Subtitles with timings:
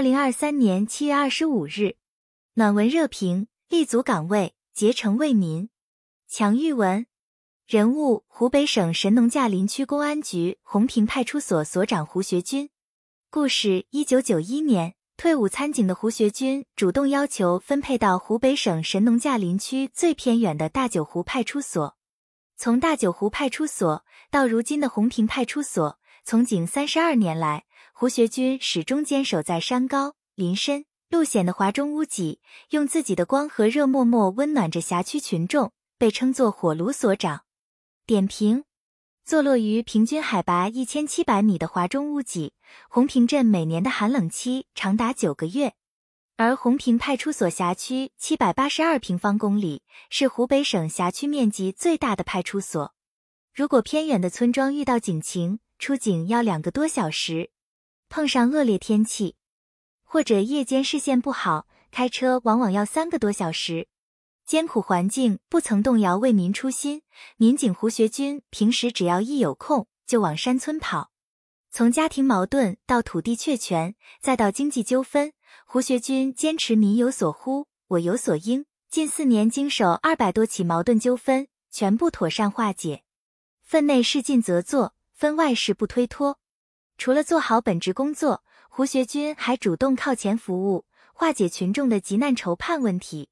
[0.00, 1.96] 二零二三年七月二十五日，
[2.54, 5.68] 暖文热评：立足岗位，竭诚为民。
[6.26, 7.04] 强玉文
[7.66, 12.70] 人物：湖北省神农架林区公安局红坪派出所所长胡学军。
[13.28, 21.98] 故事：一九九一年，退伍参警的胡学军主动要求分配到湖北省神农架林区最偏远的大九湖派出所。
[22.56, 27.66] 从大九湖派出所到如今的红坪派出所，从警三十二年来。
[28.00, 37.42] 胡学军始终坚守在山高林深路险的华中屋脊，用自己的光和热默默温暖着辖区群众，被称作“火炉所长”。
[38.08, 38.64] 点评：
[39.22, 42.54] 坐落于平均海拔一千七百米的华中屋脊，
[42.88, 45.74] 红坪镇每年的寒冷期长达九个月。
[46.38, 52.94] 而红坪派出所辖区七百八十二平方公里，是湖北省辖区面积最大的派出所。
[53.54, 57.50] 如果偏远的村庄遇到警情，出警要两个多小时。
[58.10, 59.36] 碰上恶劣天气，
[60.02, 63.86] 或者夜间视线不好，开车往往要三个多小时。
[64.44, 67.02] 艰苦环境不曾动摇为民初心。
[67.36, 71.12] 民警胡学军平时只要一有空就往山村跑。
[71.70, 75.32] 从家庭矛盾到土地确权，再到经济纠纷，
[75.64, 78.66] 胡学军坚持民有所呼，我有所应。
[78.90, 83.04] 近四年经手二百多起矛盾纠纷，全部妥善化解。
[83.62, 86.39] 分内事尽责做，分外事不推脱。
[87.00, 90.84] 除了做好本职工作，胡学军还主动靠前服务，
[91.14, 93.30] 化解群众的急难愁盼问题。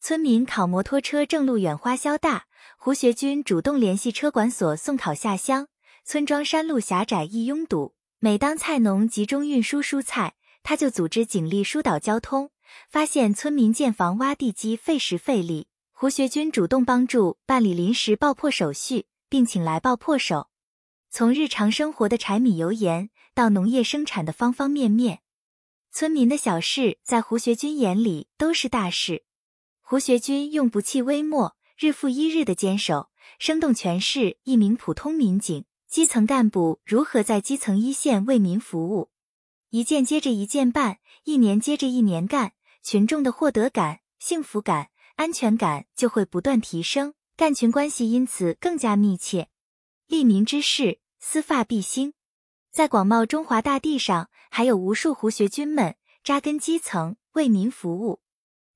[0.00, 2.46] 村民考摩托车正路远花销大，
[2.78, 5.68] 胡学军主动联系车管所送考下乡。
[6.06, 12.50] 村庄山路狭窄易拥堵，每当菜农集中运输蔬菜，他就组织警力疏导交通。
[12.88, 20.48] 发现村民建房挖地基费时费力，胡学军主动帮助办理临时爆破手续，并请来爆破手。
[21.14, 25.20] 从日常生活的柴米油盐到农业生产的方方面面，
[25.90, 29.24] 村民的小事在胡学军眼里都是大事。
[29.82, 39.10] 胡学军用不弃微末、日复一日的坚守，生动诠释一名普通民警、基层干部如何在基层一线为民服务。
[39.68, 42.52] 一件接着一件办，一年接着一年干，
[42.82, 49.50] 群众的获得感、幸福感、安全感就会不断提升，干群关系因此更加密切。
[50.06, 51.00] 利民之事。
[51.24, 52.14] 丝发必兴，
[52.72, 55.94] 在广袤中华大地上，还有无数胡学军们
[56.24, 58.20] 扎根基层，为民服务，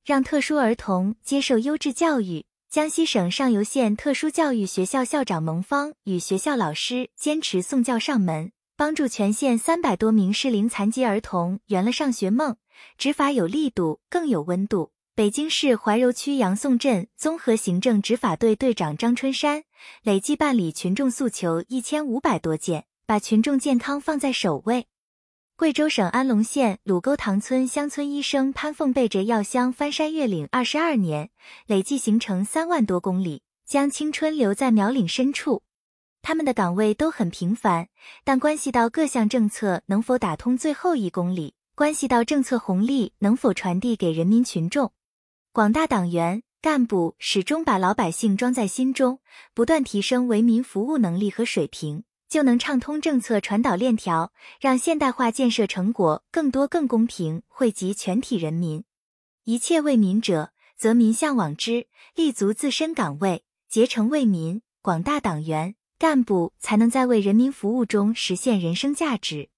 [0.05, 2.47] 让特殊儿童接受优质教育。
[2.71, 12.57] 江西省上犹县特殊教育学校校长蒙芳与学校老师坚持送教上门，帮助全县三百多名适龄残疾儿童圆了上学梦。
[12.97, 14.93] 执法有力度，更有温度。
[15.16, 19.65] 北京市怀柔区杨宋镇综合行政执法队队长张春山
[20.03, 24.88] 累计办理群众诉求一千五百多件，把群众健康放在首位。
[25.56, 31.31] 贵州省安龙县鲁沟塘村乡村医生潘凤背着药箱翻山越岭二十二年，
[31.65, 35.62] 累计行程三万多公里，将青春留在苗岭深处。
[36.21, 37.88] 他们的岗位都很平凡，
[38.22, 44.93] 但关系到各项政策能否打通最后一公里，关系到政策红利能否传递给人民群众。
[45.56, 49.21] 广大党员干部始终把老百姓装在心中，
[49.55, 58.84] 不断提升为民服务能力和水平，就能畅通政策传导链条，让现代化建设成果更多更公平惠及全体人民。
[59.45, 61.87] 一切为民者，则民向往之。
[62.15, 69.49] 立足自身岗位，竭诚为民，广大党员干部才能在为人民服务中实现人生价值，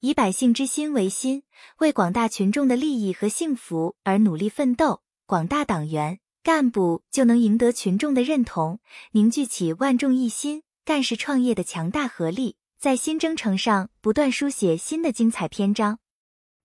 [0.00, 1.42] 以百姓之心为心，
[1.78, 5.00] 为广大群众的利益和幸福而努力奋斗。
[5.28, 8.80] 广大党员干部就能赢得群众的认同，
[9.12, 15.98] 凝聚起万众一心、干事创业的强大合力，在新征程上不断书写新的精彩篇章。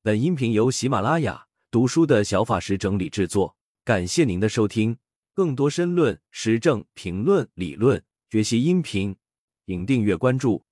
[0.01, 4.95] 本音频由喜马拉雅读书的小法师整理制作，感谢您的收听。
[5.33, 9.13] 更多深论、时政评论、理论学习音频，
[9.65, 10.63] 请订阅关注。